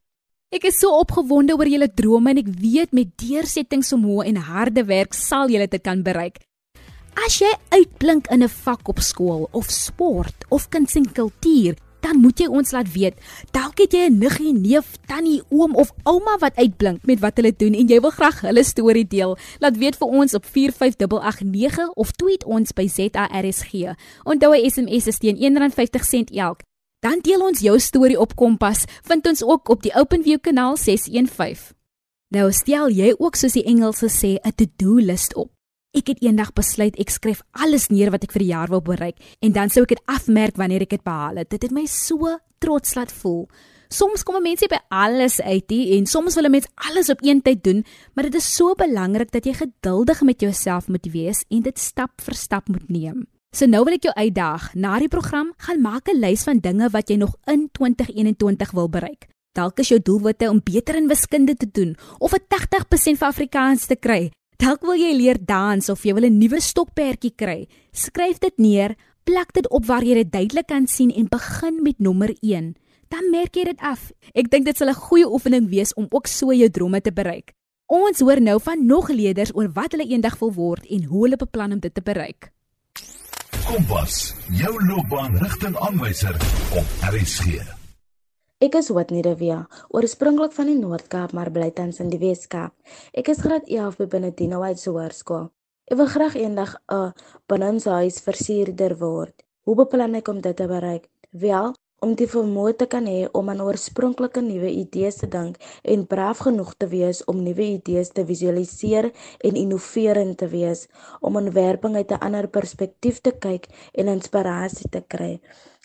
Ek 0.50 0.64
is 0.66 0.80
so 0.82 0.90
opgewonde 0.98 1.54
oor 1.54 1.68
julle 1.70 1.86
drome 1.94 2.32
en 2.32 2.40
ek 2.42 2.48
weet 2.58 2.92
met 2.96 3.10
deursettingsvermoë 3.22 4.24
en 4.32 4.40
harde 4.48 4.82
werk 4.88 5.14
sal 5.14 5.52
julle 5.52 5.68
dit 5.70 5.82
kan 5.82 6.02
bereik. 6.02 6.40
As 7.26 7.36
jy 7.38 7.50
uitblink 7.70 8.26
in 8.34 8.42
'n 8.42 8.48
vak 8.48 8.88
op 8.88 8.98
skool 8.98 9.48
of 9.52 9.70
sport 9.70 10.34
of 10.50 10.68
kuns 10.70 10.96
en 10.96 11.06
kultuur, 11.06 11.76
dan 12.00 12.20
moet 12.20 12.40
jy 12.40 12.48
ons 12.48 12.72
laat 12.72 12.90
weet. 12.92 13.14
Dalk 13.52 13.78
het 13.78 13.92
jy 13.92 14.08
'n 14.08 14.18
niggie, 14.18 14.52
neef, 14.52 14.96
tannie, 15.06 15.42
oom 15.50 15.76
of 15.76 15.92
ouma 16.04 16.38
wat 16.40 16.56
uitblink 16.56 17.04
met 17.04 17.20
wat 17.20 17.36
hulle 17.36 17.52
doen 17.56 17.74
en 17.74 17.86
jy 17.86 18.00
wil 18.00 18.10
graag 18.10 18.40
hulle 18.40 18.64
storie 18.64 19.06
deel. 19.06 19.36
Laat 19.60 19.76
weet 19.76 19.96
vir 19.96 20.08
ons 20.08 20.34
op 20.34 20.44
45889 20.44 21.88
of 21.94 22.10
tweet 22.12 22.44
ons 22.44 22.72
by 22.72 22.88
ZARSG. 22.88 23.94
Onthou 24.24 24.52
'n 24.54 24.70
SMS 24.70 25.06
is 25.06 25.18
teen 25.18 25.36
R1.50 25.36 26.34
elk. 26.34 26.69
Dan 27.00 27.22
deel 27.24 27.40
ons 27.40 27.62
jou 27.64 27.78
storie 27.80 28.18
op 28.20 28.34
Kompas, 28.36 28.82
vind 29.08 29.24
ons 29.30 29.40
ook 29.40 29.70
op 29.72 29.80
die 29.80 29.92
OpenView 29.96 30.36
kanaal 30.44 30.74
615. 30.76 31.72
Nou 32.36 32.50
stel 32.52 32.92
jy 32.92 33.14
ook 33.16 33.38
soos 33.40 33.56
die 33.56 33.64
Engelse 33.64 34.10
sê 34.12 34.36
'n 34.36 34.52
to-do 34.52 35.00
list 35.00 35.34
op. 35.34 35.48
Ek 35.96 36.06
het 36.06 36.20
eendag 36.22 36.52
besluit 36.52 36.98
ek 37.00 37.10
skryf 37.10 37.40
alles 37.50 37.88
neer 37.88 38.10
wat 38.10 38.22
ek 38.22 38.32
vir 38.32 38.44
die 38.44 38.52
jaar 38.52 38.68
wil 38.68 38.82
bereik 38.82 39.16
en 39.40 39.52
dan 39.52 39.70
sou 39.70 39.82
ek 39.82 39.88
dit 39.88 40.02
afmerk 40.06 40.56
wanneer 40.56 40.82
ek 40.82 40.90
dit 40.90 41.02
behaal 41.02 41.36
het. 41.36 41.50
Dit 41.50 41.62
het 41.62 41.72
my 41.72 41.86
so 41.86 42.38
trots 42.58 42.94
laat 42.94 43.12
voel. 43.12 43.48
Soms 43.88 44.22
kom 44.22 44.42
mense 44.42 44.68
by 44.68 44.78
alles 44.90 45.40
uit 45.40 45.70
he, 45.70 45.96
en 45.96 46.06
soms 46.06 46.34
wil 46.34 46.44
'n 46.44 46.50
mens 46.50 46.68
alles 46.74 47.08
op 47.08 47.18
een 47.22 47.42
tyd 47.42 47.64
doen, 47.64 47.84
maar 48.14 48.24
dit 48.24 48.34
is 48.34 48.56
so 48.56 48.74
belangrik 48.74 49.32
dat 49.32 49.44
jy 49.44 49.54
geduldig 49.54 50.22
met 50.22 50.40
jouself 50.40 50.88
moet 50.88 51.06
wees 51.12 51.44
en 51.48 51.62
dit 51.62 51.78
stap 51.78 52.20
vir 52.20 52.34
stap 52.34 52.68
moet 52.68 52.88
neem. 52.88 53.26
So 53.50 53.66
nou 53.66 53.82
wil 53.82 53.96
ek 53.96 54.04
jou 54.06 54.12
uitdaag. 54.14 54.70
Na 54.78 54.94
die 55.02 55.10
program 55.10 55.50
gaan 55.58 55.80
maak 55.82 56.08
'n 56.08 56.20
lys 56.22 56.44
van 56.46 56.60
dinge 56.62 56.88
wat 56.90 57.10
jy 57.10 57.16
nog 57.16 57.34
in 57.46 57.68
2021 57.72 58.70
wil 58.70 58.88
bereik. 58.88 59.26
Dalk 59.52 59.78
is 59.80 59.88
jou 59.88 59.98
doelwitte 59.98 60.48
om 60.48 60.60
beter 60.62 60.94
in 60.94 61.08
wiskunde 61.08 61.56
te 61.56 61.66
doen 61.66 61.96
of 62.18 62.32
'n 62.32 62.46
80% 62.46 63.18
vir 63.18 63.28
Afrikaans 63.28 63.86
te 63.86 63.96
kry. 63.96 64.30
Dalk 64.56 64.82
wil 64.82 64.94
jy 64.94 65.16
leer 65.16 65.36
dans 65.44 65.88
of 65.88 66.02
jy 66.04 66.14
wil 66.14 66.24
'n 66.30 66.38
nuwe 66.38 66.60
stokperdjie 66.60 67.34
kry. 67.36 67.66
Skryf 67.92 68.38
dit 68.38 68.58
neer, 68.58 68.96
plak 69.24 69.52
dit 69.52 69.68
op 69.68 69.84
waar 69.84 70.04
jy 70.04 70.14
dit 70.14 70.32
duidelik 70.32 70.66
kan 70.66 70.86
sien 70.86 71.10
en 71.10 71.26
begin 71.28 71.82
met 71.82 71.98
nommer 71.98 72.34
1. 72.40 72.76
Dan 73.08 73.30
merk 73.30 73.54
jy 73.56 73.64
dit 73.64 73.80
af. 73.80 74.12
Ek 74.32 74.48
dink 74.50 74.64
dit 74.64 74.76
sal 74.76 74.88
'n 74.88 74.94
goeie 74.94 75.26
oefening 75.26 75.68
wees 75.68 75.92
om 75.94 76.06
ook 76.10 76.26
so 76.26 76.52
jou 76.52 76.70
drome 76.70 77.00
te 77.00 77.12
bereik. 77.12 77.52
Ons 77.86 78.20
hoor 78.20 78.40
nou 78.40 78.60
van 78.60 78.86
nog 78.86 79.08
leerders 79.08 79.54
oor 79.54 79.72
wat 79.72 79.92
hulle 79.92 80.06
eendag 80.06 80.38
wil 80.38 80.52
word 80.52 80.86
en 80.86 81.04
hoe 81.04 81.24
hulle 81.24 81.36
beplan 81.36 81.72
om 81.72 81.80
dit 81.80 81.94
te 81.94 82.00
bereik. 82.00 82.52
Kompas, 83.70 84.32
jou 84.58 84.72
loopbaanrigtingaanwyser 84.82 86.34
op 86.74 86.94
RSG. 87.06 87.60
Ek 88.66 88.74
is 88.80 88.88
Whitney 88.90 89.22
de 89.22 89.36
Via, 89.38 89.58
oorspronklik 89.94 90.56
van 90.56 90.66
die 90.72 90.74
Noord-Kaap, 90.80 91.30
maar 91.38 91.52
bly 91.54 91.68
tans 91.76 92.00
in 92.02 92.10
die 92.10 92.18
Wes-Kaap. 92.18 92.74
Ek 93.14 93.30
is 93.30 93.44
graad 93.44 93.70
11 93.70 94.00
by 94.00 94.08
Benedino 94.16 94.58
White 94.64 94.82
Hoërskool. 94.90 95.46
Ek 95.86 96.00
wil 96.02 96.10
graag 96.10 96.34
eendag 96.40 96.74
'n 96.90 97.14
binnenshuis 97.46 98.18
versierder 98.26 98.96
word. 98.98 99.46
Hoe 99.62 99.76
beplan 99.78 100.18
ek 100.18 100.32
om 100.34 100.40
dit 100.40 100.56
te 100.56 100.66
bereik? 100.66 101.06
Wel, 101.30 101.70
om 102.00 102.14
die 102.16 102.28
vermoë 102.32 102.76
te 102.80 102.86
kan 102.92 103.06
hê 103.10 103.28
om 103.40 103.48
aan 103.52 103.60
oorspronklike 103.64 104.40
nuwe 104.44 104.70
idees 104.82 105.20
te 105.22 105.28
dink 105.28 105.58
en 105.94 106.06
braaf 106.12 106.44
genoeg 106.46 106.74
te 106.80 106.88
wees 106.92 107.24
om 107.32 107.42
nuwe 107.44 107.66
idees 107.76 108.12
te 108.16 108.24
visualiseer 108.24 109.10
en 109.48 109.58
innoverend 109.64 110.38
te 110.40 110.48
wees, 110.48 110.86
om 111.20 111.36
ontwerping 111.36 111.96
uit 111.96 112.10
'n 112.12 112.22
ander 112.28 112.48
perspektief 112.48 113.20
te 113.20 113.32
kyk 113.32 113.68
en 113.92 114.08
inspirasie 114.08 114.88
te 114.90 115.02
kry 115.14 115.40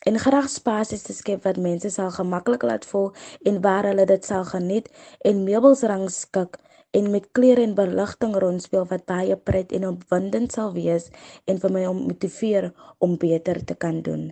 en 0.06 0.20
graag 0.20 0.50
spasies 0.50 1.02
te 1.02 1.14
skep 1.18 1.44
wat 1.48 1.58
mense 1.58 1.90
sal 1.90 2.12
gemaklik 2.18 2.64
laat 2.70 2.86
voel 2.92 3.08
en 3.50 3.62
waar 3.62 3.88
hulle 3.90 4.06
dit 4.06 4.26
sal 4.26 4.46
geniet 4.52 4.92
en 5.30 5.44
meubels 5.48 5.82
rangskik 5.92 6.60
en 7.00 7.12
met 7.12 7.28
kleure 7.38 7.66
en 7.66 7.76
beligting 7.76 8.38
rondspeel 8.44 8.86
wat 8.94 9.06
baie 9.10 9.36
pret 9.50 9.74
en 9.78 9.88
opwindend 9.90 10.54
sal 10.54 10.74
wees 10.78 11.10
en 11.46 11.60
vir 11.64 11.78
my 11.78 11.86
om 11.90 12.06
motiveer 12.08 12.72
om 13.00 13.18
beter 13.18 13.66
te 13.66 13.76
kan 13.76 14.02
doen. 14.06 14.30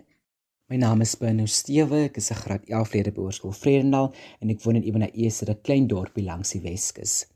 My 0.72 0.78
naam 0.80 1.02
is 1.04 1.10
Benno 1.20 1.44
Stewe, 1.44 1.98
ek 2.06 2.16
is 2.16 2.30
'n 2.32 2.40
graad 2.40 2.62
11 2.72 2.92
leerder 2.94 3.12
by 3.12 3.20
Hoërskool 3.20 3.52
Vredendal 3.52 4.06
en 4.40 4.48
ek 4.48 4.62
woon 4.64 4.78
in 4.78 4.86
Ebenezer, 4.88 5.50
'n 5.50 5.60
klein 5.60 5.86
dorpie 5.86 6.24
langs 6.24 6.54
die 6.54 6.60
Weskus. 6.64 7.26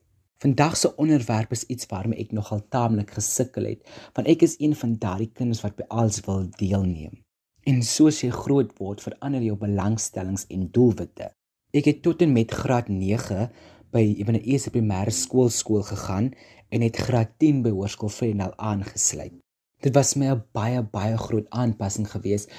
Vandag 0.41 0.77
se 0.77 0.97
onderwerp 0.97 1.53
is 1.53 1.67
iets 1.69 1.87
waarmee 1.91 2.19
ek 2.25 2.33
nogal 2.33 2.63
taamlik 2.71 3.11
gesukkel 3.11 3.65
het, 3.65 3.85
want 4.15 4.29
ek 4.29 4.43
is 4.43 4.57
een 4.59 4.75
van 4.75 4.97
daardie 4.97 5.29
kinders 5.35 5.61
wat 5.61 5.77
by 5.77 5.85
alles 5.89 6.21
wil 6.25 6.49
deelneem. 6.57 7.21
En 7.67 7.83
soos 7.83 8.23
jy 8.23 8.31
groot 8.31 8.73
word, 8.79 9.03
verander 9.03 9.43
jou 9.43 9.57
belangstellings 9.57 10.47
en 10.49 10.71
doelwitte. 10.73 11.31
Ek 11.75 11.85
het 11.85 12.03
tot 12.03 12.23
en 12.23 12.33
met 12.33 12.51
graad 12.51 12.89
9 12.89 13.51
by 13.93 14.05
Ebenezer 14.17 14.73
Primêre 14.73 15.13
Skool 15.13 15.51
skool 15.51 15.83
gegaan 15.83 16.33
en 16.71 16.81
het 16.81 16.97
graad 16.97 17.37
10 17.37 17.63
by 17.63 17.71
Hoërskool 17.77 18.09
Vredendal 18.09 18.57
aangesluit. 18.57 19.37
Dit 19.83 19.95
was 19.95 20.17
my 20.17 20.33
'n 20.33 20.43
baie 20.53 20.83
baie 20.83 21.17
groot 21.17 21.47
aanpassing 21.51 22.09
geweest 22.11 22.51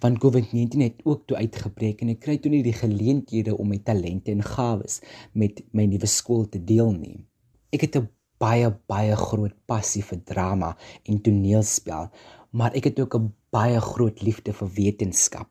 want 0.00 0.20
COVID-19 0.22 0.84
het 0.84 1.00
ook 1.04 1.26
toe 1.26 1.36
uitgebreek 1.36 2.02
en 2.02 2.12
ek 2.14 2.20
kry 2.24 2.36
toe 2.38 2.52
nie 2.52 2.62
die 2.62 2.76
geleenthede 2.76 3.56
om 3.56 3.68
my 3.68 3.78
talente 3.84 4.30
en 4.30 4.42
gawes 4.42 5.00
met 5.32 5.62
my 5.72 5.86
nuwe 5.90 6.06
skool 6.06 6.46
te 6.48 6.60
deel 6.64 6.92
nie. 6.92 7.18
Ek 7.72 7.86
het 7.86 7.96
'n 7.96 8.08
baie 8.38 8.70
baie 8.86 9.16
groot 9.16 9.54
passie 9.66 10.02
vir 10.02 10.20
drama 10.24 10.76
en 11.04 11.20
toneelspel, 11.20 12.10
maar 12.50 12.74
ek 12.74 12.84
het 12.84 13.00
ook 13.00 13.14
'n 13.14 13.32
baie 13.50 13.80
groot 13.80 14.22
liefde 14.22 14.52
vir 14.52 14.68
wetenskap. 14.74 15.48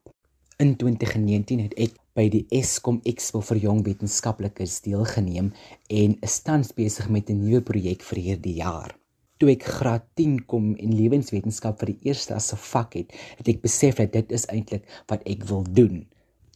In 0.57 0.75
2019 0.75 1.59
het 1.59 1.73
ek 1.77 1.97
by 2.15 2.29
die 2.29 2.45
Eskom 2.49 3.01
Expo 3.05 3.41
vir 3.41 3.57
jong 3.57 3.83
wetenskaplikes 3.85 4.81
deelgeneem 4.81 5.53
en 5.89 6.17
is 6.21 6.39
tans 6.41 6.73
besig 6.73 7.09
met 7.09 7.29
'n 7.29 7.43
nuwe 7.43 7.61
projek 7.61 8.01
vir 8.01 8.17
hierdie 8.17 8.55
jaar. 8.55 8.96
Toe 9.37 9.51
ek 9.53 9.67
graad 9.69 10.05
10 10.17 10.45
kom 10.49 10.71
en 10.81 10.93
lewenswetenskap 10.97 11.77
vir 11.81 11.91
die 11.93 12.09
eerste 12.09 12.33
as 12.33 12.53
'n 12.53 12.57
vak 12.57 12.93
het, 12.97 13.11
het 13.37 13.47
ek 13.47 13.61
besef 13.61 13.95
dat 14.01 14.13
dit 14.13 14.31
is 14.31 14.45
eintlik 14.49 14.87
wat 15.07 15.21
ek 15.25 15.43
wil 15.45 15.63
doen. 15.63 16.07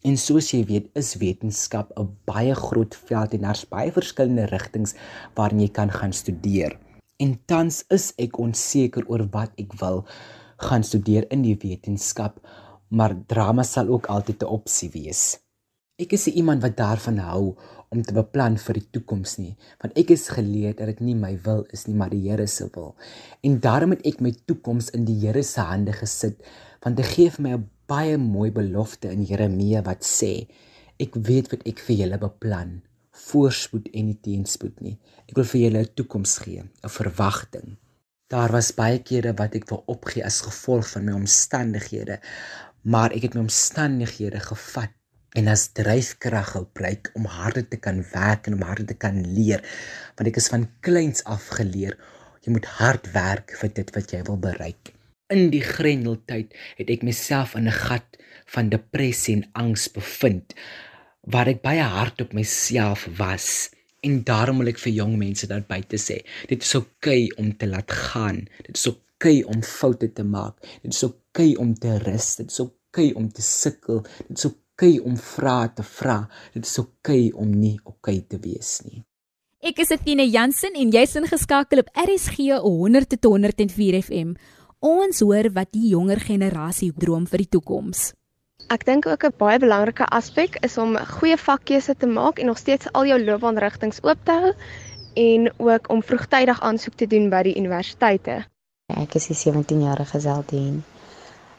En 0.02 0.18
soos 0.18 0.50
jy 0.50 0.64
weet, 0.66 0.88
is 0.98 1.14
wetenskap 1.22 1.92
'n 1.96 2.10
baie 2.26 2.56
groot 2.56 2.96
veld 2.96 3.34
en 3.34 3.42
daar's 3.42 3.66
baie 3.70 3.92
verskillende 3.92 4.48
rigtings 4.50 4.96
waarin 5.36 5.60
jy 5.60 5.70
kan 5.70 5.92
gaan 5.92 6.14
studeer. 6.14 6.80
En 7.20 7.38
tans 7.46 7.86
is 7.90 8.14
ek 8.18 8.40
onseker 8.40 9.06
oor 9.06 9.28
wat 9.30 9.52
ek 9.58 9.74
wil 9.82 10.06
gaan 10.58 10.84
studeer 10.84 11.28
in 11.30 11.44
die 11.44 11.58
wetenskap, 11.58 12.40
maar 12.90 13.14
drama 13.28 13.64
sal 13.64 13.88
ook 13.88 14.08
altyd 14.08 14.42
'n 14.42 14.54
opsie 14.58 14.90
wees. 14.90 15.38
Ek 16.02 16.16
is 16.18 16.24
iemand 16.32 16.64
wat 16.66 16.80
daarvan 16.80 17.20
hou 17.22 17.52
om 17.94 18.00
te 18.02 18.14
beplan 18.16 18.56
vir 18.58 18.80
die 18.80 18.88
toekoms 18.96 19.36
nie, 19.38 19.52
want 19.84 19.98
ek 20.00 20.14
is 20.16 20.24
geleer 20.34 20.74
dat 20.74 20.90
dit 20.90 21.02
nie 21.06 21.14
my 21.14 21.36
wil 21.46 21.62
is 21.76 21.84
nie, 21.86 21.94
maar 22.00 22.10
die 22.10 22.24
Here 22.24 22.48
se 22.50 22.66
wil. 22.74 22.96
En 23.46 23.60
daarom 23.62 23.94
het 23.94 24.06
ek 24.10 24.22
my 24.26 24.32
toekoms 24.50 24.90
in 24.98 25.04
die 25.06 25.20
Here 25.22 25.44
se 25.46 25.62
hande 25.68 25.94
gesit, 25.94 26.40
want 26.82 26.98
hy 26.98 27.06
gee 27.06 27.34
vir 27.36 27.44
my 27.46 27.52
'n 27.58 27.68
baie 27.92 28.16
mooi 28.18 28.50
belofte 28.56 29.12
in 29.12 29.28
Jeremia 29.30 29.84
wat 29.86 30.02
sê: 30.02 30.48
Ek 30.98 31.14
weet 31.14 31.52
wat 31.52 31.68
ek 31.68 31.84
vir 31.86 31.96
julle 32.02 32.18
beplan, 32.18 32.82
voorspoed 33.28 33.92
en 33.94 34.06
nie 34.08 34.18
teenspoed 34.24 34.82
nie. 34.82 34.98
Ek 35.30 35.36
wil 35.36 35.46
vir 35.46 35.62
julle 35.62 35.84
'n 35.84 35.94
toekoms 35.94 36.38
gee, 36.40 36.64
'n 36.64 36.90
verwagting. 36.90 37.78
Daar 38.28 38.52
was 38.52 38.72
baie 38.72 39.00
kere 39.00 39.34
wat 39.34 39.54
ek 39.56 39.70
wou 39.70 39.84
opgee 39.86 40.26
as 40.26 40.42
gevolg 40.42 40.88
van 40.94 41.06
my 41.06 41.14
omstandighede, 41.14 42.20
maar 42.84 43.12
ek 43.12 43.24
het 43.24 43.36
my 43.36 43.42
omstandighede 43.42 44.40
gevat 44.40 44.96
en 45.40 45.48
as 45.48 45.70
dryfkrag 45.78 46.56
gebruik 46.56 47.12
om 47.16 47.26
harder 47.26 47.68
te 47.68 47.78
kan 47.78 48.04
werk 48.12 48.48
en 48.48 48.58
om 48.60 48.66
harder 48.68 48.86
te 48.86 48.98
kan 49.00 49.22
leer, 49.36 49.64
want 50.16 50.28
ek 50.28 50.40
is 50.42 50.50
van 50.52 50.68
kleins 50.84 51.24
af 51.24 51.48
geleer 51.60 51.96
jy 52.42 52.56
moet 52.56 52.68
hard 52.80 53.12
werk 53.14 53.54
vir 53.60 53.74
dit 53.78 53.92
wat 53.96 54.14
jy 54.14 54.22
wil 54.28 54.40
bereik. 54.42 54.94
In 55.32 55.52
die 55.54 55.64
grendeltyd 55.64 56.56
het 56.80 56.90
ek 56.90 57.06
myself 57.08 57.54
in 57.56 57.68
'n 57.70 57.78
gat 57.86 58.18
van 58.54 58.70
depressie 58.70 59.36
en 59.36 59.46
angs 59.54 59.88
bevind 59.94 60.56
waar 61.22 61.48
ek 61.48 61.62
baie 61.62 61.84
hard 61.84 62.22
op 62.22 62.34
myself 62.34 63.08
was. 63.18 63.70
En 64.02 64.24
daarom 64.24 64.58
wil 64.58 64.74
ek 64.74 64.80
vir 64.80 64.94
jong 64.94 65.18
mense 65.18 65.48
daar 65.48 65.62
buite 65.62 65.98
sê, 65.98 66.26
dit 66.48 66.64
is 66.64 66.76
oukei 66.76 67.30
okay 67.30 67.46
om 67.46 67.58
te 67.58 67.68
laat 67.68 67.92
gaan. 67.92 68.48
Dit 68.66 68.78
is 68.78 68.88
oukei 68.88 69.44
okay 69.44 69.54
om 69.54 69.62
foute 69.62 70.14
te 70.14 70.24
maak. 70.24 70.58
Dit 70.82 70.94
is 70.94 71.04
oukei 71.04 71.54
okay 71.54 71.62
om 71.62 71.74
te 71.74 71.98
rus. 71.98 72.36
Dit 72.36 72.50
is 72.50 72.60
oukei 72.60 72.80
okay 73.12 73.12
om 73.14 73.30
te 73.30 73.42
sukkel. 73.42 74.02
Dit 74.28 74.38
is 74.38 74.46
oukei 74.46 74.62
okay 74.82 75.00
om 75.00 75.18
vra 75.18 75.68
te 75.70 75.84
vra. 75.84 76.28
Dit 76.54 76.66
is 76.66 76.78
oukei 76.82 77.30
okay 77.30 77.42
om 77.44 77.50
nie 77.54 77.78
oukei 77.84 78.18
okay 78.18 78.26
te 78.28 78.40
wees 78.42 78.82
nie. 78.86 79.04
Ek 79.62 79.78
is 79.84 79.92
Etienne 79.94 80.26
Jansen 80.26 80.74
en 80.74 80.90
jy's 80.90 81.14
ingeskakel 81.16 81.84
op 81.84 81.92
RSG 81.94 82.58
100 82.64 83.12
tot 83.14 83.30
104 83.30 84.00
FM. 84.02 84.34
Ons 84.82 85.22
hoor 85.22 85.52
wat 85.54 85.70
die 85.76 85.92
jonger 85.92 86.18
generasie 86.18 86.90
droom 86.98 87.28
vir 87.30 87.44
die 87.44 87.52
toekoms. 87.54 88.14
Ek 88.74 88.86
dink 88.86 89.06
ook 89.06 89.24
'n 89.24 89.38
baie 89.38 89.60
belangrike 89.60 90.06
aspek 90.10 90.58
is 90.66 90.78
om 90.78 90.98
goeie 90.98 91.38
vakkeuse 91.38 91.94
te 91.96 92.08
maak 92.08 92.40
en 92.40 92.48
nog 92.48 92.58
steeds 92.58 92.88
al 92.94 93.06
jou 93.06 93.20
loopbaanrigtinge 93.22 94.02
oop 94.02 94.18
te 94.26 94.32
hou 94.32 94.54
en 95.14 95.52
ook 95.58 95.90
om 95.90 96.02
vroegtydig 96.02 96.62
aansoek 96.62 96.96
te 96.96 97.06
doen 97.06 97.30
by 97.30 97.44
die 97.44 97.58
universiteite. 97.58 98.46
Ek 98.88 99.16
is 99.16 99.30
'n 99.30 99.34
17-jarige 99.34 100.20
Zeldien. 100.20 100.84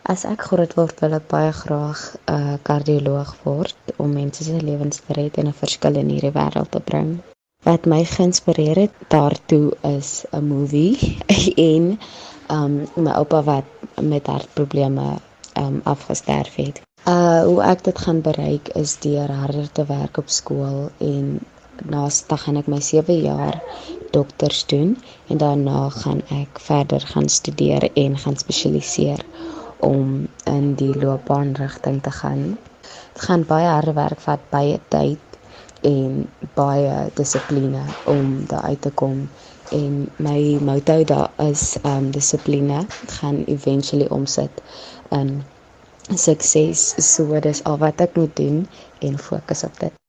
As 0.04 0.24
ek 0.26 0.48
groot 0.50 0.72
word, 0.74 0.98
wil 0.98 1.12
ek 1.14 1.26
baie 1.30 1.50
graag 1.54 2.00
'n 2.12 2.34
uh, 2.34 2.54
kardioloog 2.68 3.28
word 3.44 3.92
om 4.02 4.16
mense 4.18 4.42
se 4.44 4.56
lewens 4.68 4.98
te 4.98 5.14
red 5.18 5.36
en 5.38 5.46
'n 5.50 5.60
verskil 5.60 5.98
in 6.00 6.08
hierdie 6.10 6.32
wêreld 6.38 6.70
te 6.74 6.80
bring. 6.88 7.10
Wat 7.68 7.86
my 7.92 8.00
geïnspireer 8.14 8.80
het 8.82 8.96
daartoe 9.14 9.68
is 9.90 10.10
'n 10.32 10.42
movie 10.48 10.98
en 11.72 11.86
um 12.56 12.74
my 12.96 13.12
oupa 13.20 13.42
wat 13.50 13.68
met 14.00 14.26
hartprobleme 14.26 15.06
um 15.62 15.80
afgesterf 15.94 16.54
het. 16.54 16.82
Uh 17.06 17.42
hoe 17.46 17.62
ek 17.62 17.84
dit 17.84 17.98
gaan 17.98 18.20
bereik 18.20 18.68
is 18.82 18.98
deur 19.06 19.30
harder 19.30 19.72
te 19.72 19.84
werk 19.86 20.18
op 20.18 20.28
skool 20.28 20.90
en 20.98 21.40
naaste 21.94 22.36
gaan 22.36 22.56
ek 22.56 22.66
my 22.66 22.80
7 22.80 23.22
jaar 23.22 23.62
dokters 24.10 24.66
doen 24.66 24.98
en 25.28 25.38
daarna 25.38 25.88
gaan 25.88 26.22
ek 26.42 26.58
verder 26.58 27.00
gaan 27.00 27.28
studeer 27.28 27.90
en 27.94 28.18
gaan 28.18 28.36
spesialiseer 28.36 29.22
om 29.82 30.26
in 30.44 30.74
die 30.80 30.92
loopbaanrigting 30.98 32.02
te 32.02 32.10
gaan. 32.10 32.58
Dit 33.12 33.22
gaan 33.28 33.46
baie 33.46 33.68
harde 33.68 33.92
werk 33.98 34.20
vat, 34.24 34.42
baie 34.50 34.80
tyd 34.94 35.38
en 35.86 36.28
baie 36.54 37.10
dissipline 37.18 37.82
om 38.06 38.44
daar 38.46 38.70
uit 38.72 38.82
te 38.82 38.90
kom 38.90 39.26
en 39.72 40.10
my 40.16 40.58
motto 40.60 41.04
daar 41.04 41.30
is 41.36 41.76
um 41.82 42.10
dissipline 42.10 42.84
gaan 43.18 43.44
eventually 43.44 44.06
omsit 44.10 44.62
in 45.10 45.42
sukses. 46.14 46.94
So 47.14 47.40
dis 47.40 47.64
al 47.64 47.78
wat 47.78 48.00
ek 48.00 48.16
moet 48.16 48.36
doen 48.36 48.62
en 49.00 49.18
fokus 49.18 49.64
op 49.64 49.80
dit. 49.80 50.01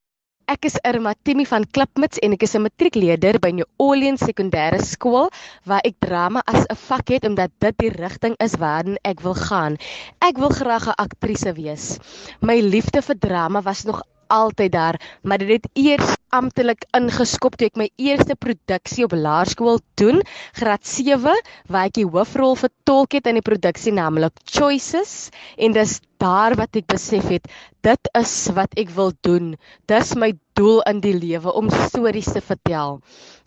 Ek 0.53 0.67
is 0.69 0.75
Irma 0.85 1.15
Timmy 1.25 1.47
van 1.49 1.63
Klipmuts 1.75 2.19
en 2.21 2.35
ek 2.35 2.43
is 2.45 2.51
'n 2.53 2.61
matriekleerder 2.61 3.39
by 3.41 3.49
New 3.57 3.65
Orleans 3.85 4.21
Sekondêre 4.21 4.77
Skool 4.85 5.31
waar 5.65 5.81
ek 5.89 5.95
drama 6.05 6.43
as 6.45 6.67
'n 6.69 6.77
vak 6.81 7.09
het 7.09 7.25
omdat 7.29 7.49
dit 7.65 7.75
die 7.81 7.89
rigting 7.89 8.35
is 8.47 8.53
waarin 8.61 8.99
ek 9.01 9.25
wil 9.25 9.33
gaan. 9.33 9.79
Ek 10.21 10.37
wil 10.37 10.53
graag 10.53 10.85
'n 10.89 10.99
aktrise 11.05 11.55
wees. 11.57 11.97
My 12.41 12.59
liefde 12.61 13.01
vir 13.01 13.17
drama 13.17 13.63
was 13.65 13.83
nog 13.89 14.03
altyd 14.27 14.71
daar, 14.71 15.01
maar 15.23 15.37
dit 15.37 15.49
het 15.49 15.67
eers 15.73 16.15
amptelik 16.29 16.85
ingeskop 16.97 17.57
toe 17.57 17.67
ek 17.67 17.75
my 17.77 17.89
eerste 17.97 18.35
produksie 18.35 19.05
op 19.05 19.13
laerskool 19.13 19.79
doen, 19.95 20.21
graad 20.53 20.85
7, 20.85 21.33
waar 21.67 21.85
ek 21.89 21.97
die 21.97 22.05
hoofrol 22.05 22.55
vertolk 22.55 23.13
het 23.13 23.27
in 23.27 23.41
die 23.41 23.49
produksie 23.49 23.93
naamlik 23.93 24.33
Choices 24.45 25.29
en 25.57 25.73
dis 25.73 25.99
daar 26.23 26.55
wat 26.59 26.79
ek 26.79 26.87
besef 26.95 27.27
het 27.35 27.51
dit 27.83 28.09
is 28.15 28.33
wat 28.55 28.73
ek 28.79 28.91
wil 28.95 29.11
doen. 29.27 29.53
Dis 29.91 30.15
my 30.15 30.31
doel 30.55 30.81
in 30.87 31.01
die 31.03 31.15
lewe 31.17 31.51
om 31.51 31.71
stories 31.73 32.31
te 32.31 32.41
vertel. 32.41 33.01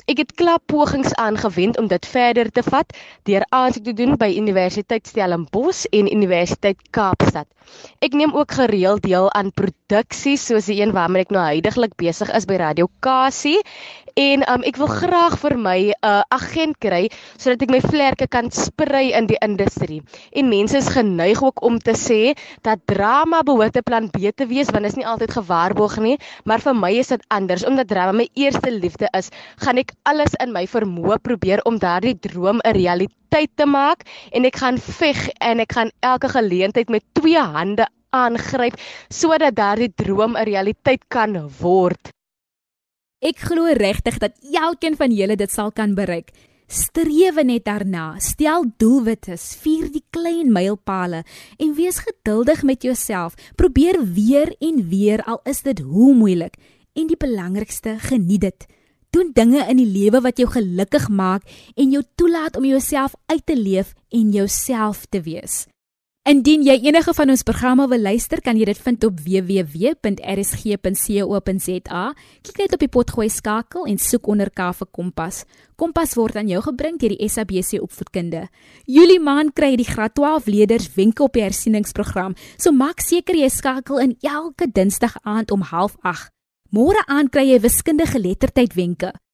Ek 0.06 0.21
het 0.23 0.37
klap 0.38 0.62
pogings 0.71 1.14
aangewend 1.18 1.78
om 1.80 1.88
dit 1.90 2.04
verder 2.06 2.50
te 2.54 2.62
vat 2.62 2.92
deur 3.26 3.42
aansoek 3.50 3.88
te 3.88 3.95
doen 3.99 4.14
by 4.21 4.28
Universiteit 4.38 5.09
Stellenbosch 5.09 5.88
en 5.90 6.06
Universiteit 6.12 6.78
Kaapstad. 6.95 7.49
Ek 7.99 8.14
neem 8.14 8.37
ook 8.37 8.54
gereeld 8.54 9.02
deel 9.02 9.26
aan 9.35 9.50
produksies 9.50 10.45
soos 10.47 10.68
die 10.71 10.78
een 10.78 10.95
waarmee 10.95 11.26
ek 11.26 11.35
nou 11.35 11.42
heidaglik 11.42 11.97
besig 11.99 12.30
is 12.38 12.47
by 12.47 12.61
Radio 12.62 12.87
Kasie 13.02 13.59
en 14.16 14.47
um, 14.49 14.62
ek 14.64 14.78
wil 14.80 14.88
graag 14.88 15.35
vir 15.42 15.56
my 15.61 15.78
'n 15.90 15.95
uh, 16.06 16.23
agent 16.33 16.78
kry 16.80 17.02
sodat 17.35 17.66
ek 17.66 17.75
my 17.75 17.80
vlerke 17.85 18.30
kan 18.30 18.49
sprei 18.54 19.11
in 19.11 19.26
die 19.26 19.40
industrie. 19.45 20.00
En 20.33 20.49
mense 20.49 20.78
is 20.78 20.95
geneig 20.95 21.42
ook 21.42 21.62
om 21.66 21.83
te 21.83 21.99
sê 21.99 22.33
dat 22.66 22.82
drama 22.90 23.42
behoort 23.46 23.76
'n 23.78 23.87
plan 23.87 24.11
B 24.11 24.30
te 24.35 24.46
wees 24.46 24.70
want 24.70 24.82
dit 24.85 24.92
is 24.92 24.99
nie 24.99 25.06
altyd 25.06 25.30
gewaarborg 25.38 25.99
nie, 26.02 26.18
maar 26.44 26.61
vir 26.61 26.75
my 26.75 26.92
is 26.99 27.12
dit 27.14 27.25
anders 27.28 27.64
omdat 27.64 27.88
drama 27.88 28.12
my 28.12 28.28
eerste 28.35 28.70
liefde 28.70 29.08
is. 29.18 29.30
Gaan 29.62 29.78
ek 29.78 29.92
alles 30.02 30.35
in 30.44 30.52
my 30.52 30.66
vermoë 30.66 31.18
probeer 31.23 31.62
om 31.64 31.78
daardie 31.78 32.18
droom 32.18 32.61
'n 32.64 32.75
realiteit 32.75 33.50
te 33.54 33.66
maak 33.66 34.02
en 34.32 34.44
ek 34.44 34.56
gaan 34.56 34.78
veg 34.78 35.28
en 35.40 35.61
ek 35.61 35.73
gaan 35.73 35.90
elke 36.00 36.28
geleentheid 36.28 36.88
met 36.88 37.04
twee 37.12 37.38
hande 37.38 37.87
aangryp 38.11 38.75
sodat 39.08 39.56
daardie 39.56 39.92
droom 39.94 40.37
'n 40.37 40.44
realiteit 40.44 41.02
kan 41.08 41.50
word. 41.61 42.11
Ek 43.25 43.38
glo 43.38 43.73
regtig 43.73 44.18
dat 44.18 44.32
elkeen 44.52 44.96
van 44.96 45.11
julle 45.11 45.37
dit 45.37 45.50
sal 45.50 45.73
kan 45.73 45.94
bereik. 45.94 46.30
Streef 46.66 47.37
net 47.46 47.64
daarna, 47.64 48.16
stel 48.18 48.64
doelwitte, 48.76 49.37
vier 49.38 49.87
die 49.94 50.02
klein 50.11 50.50
mylpale 50.50 51.23
en 51.62 51.75
wees 51.78 52.00
geduldig 52.02 52.64
met 52.66 52.82
jouself. 52.82 53.37
Probeer 53.54 54.00
weer 54.02 54.50
en 54.58 54.88
weer 54.88 55.23
al 55.25 55.40
is 55.44 55.62
dit 55.62 55.78
hoe 55.78 56.14
moeilik 56.14 56.58
en 56.96 57.06
die 57.06 57.18
belangrikste, 57.20 57.99
geniet 58.08 58.40
dit. 58.49 58.66
Doen 59.14 59.30
dinge 59.37 59.62
in 59.70 59.78
die 59.78 59.87
lewe 59.87 60.20
wat 60.25 60.40
jou 60.42 60.49
gelukkig 60.50 61.06
maak 61.08 61.46
en 61.76 61.94
jou 61.94 62.02
toelaat 62.18 62.56
om 62.56 62.66
jouself 62.66 63.14
uit 63.30 63.46
te 63.46 63.56
leef 63.56 63.94
en 64.11 64.32
jouself 64.35 65.06
te 65.06 65.23
wees. 65.23 65.66
Indien 66.26 66.64
jy 66.66 66.75
enige 66.83 67.12
van 67.14 67.30
ons 67.30 67.45
programme 67.47 67.85
wil 67.87 68.02
luister, 68.02 68.40
kan 68.42 68.59
jy 68.59 68.66
dit 68.66 68.78
vind 68.83 69.04
op 69.06 69.21
www.rsg.co.za. 69.23 70.00
Klik 72.42 72.59
net 72.59 72.73
op 72.75 72.80
die 72.83 72.90
potgooi 72.90 73.28
skakel 73.30 73.87
en 73.87 73.95
soek 74.02 74.26
onder 74.35 74.50
K 74.50 74.66
vir 74.75 74.88
Kompas. 74.90 75.47
Kompas 75.78 76.18
word 76.18 76.35
aan 76.40 76.50
jou 76.50 76.59
gebring 76.66 76.99
deur 76.99 77.14
die 77.14 77.28
SABC 77.30 77.78
Opvoedkunde. 77.78 78.50
Julie 78.91 79.23
maand 79.23 79.54
kry 79.54 79.78
die 79.78 79.86
graad 79.86 80.19
12 80.19 80.50
leerders 80.50 80.91
wenke 80.99 81.23
op 81.23 81.39
die 81.39 81.47
hersieningsprogram, 81.47 82.34
so 82.58 82.75
maak 82.75 82.99
seker 83.06 83.39
jy 83.39 83.47
skakel 83.47 84.02
in 84.02 84.19
elke 84.26 84.67
Dinsdag 84.67 85.23
aand 85.23 85.54
om 85.54 85.62
08:30. 85.62 86.34
Môre 86.75 87.06
aand 87.06 87.30
kry 87.30 87.54
jy 87.54 87.62
wiskundige 87.62 88.19
lettertyd 88.19 88.75
wenke. 88.75 89.15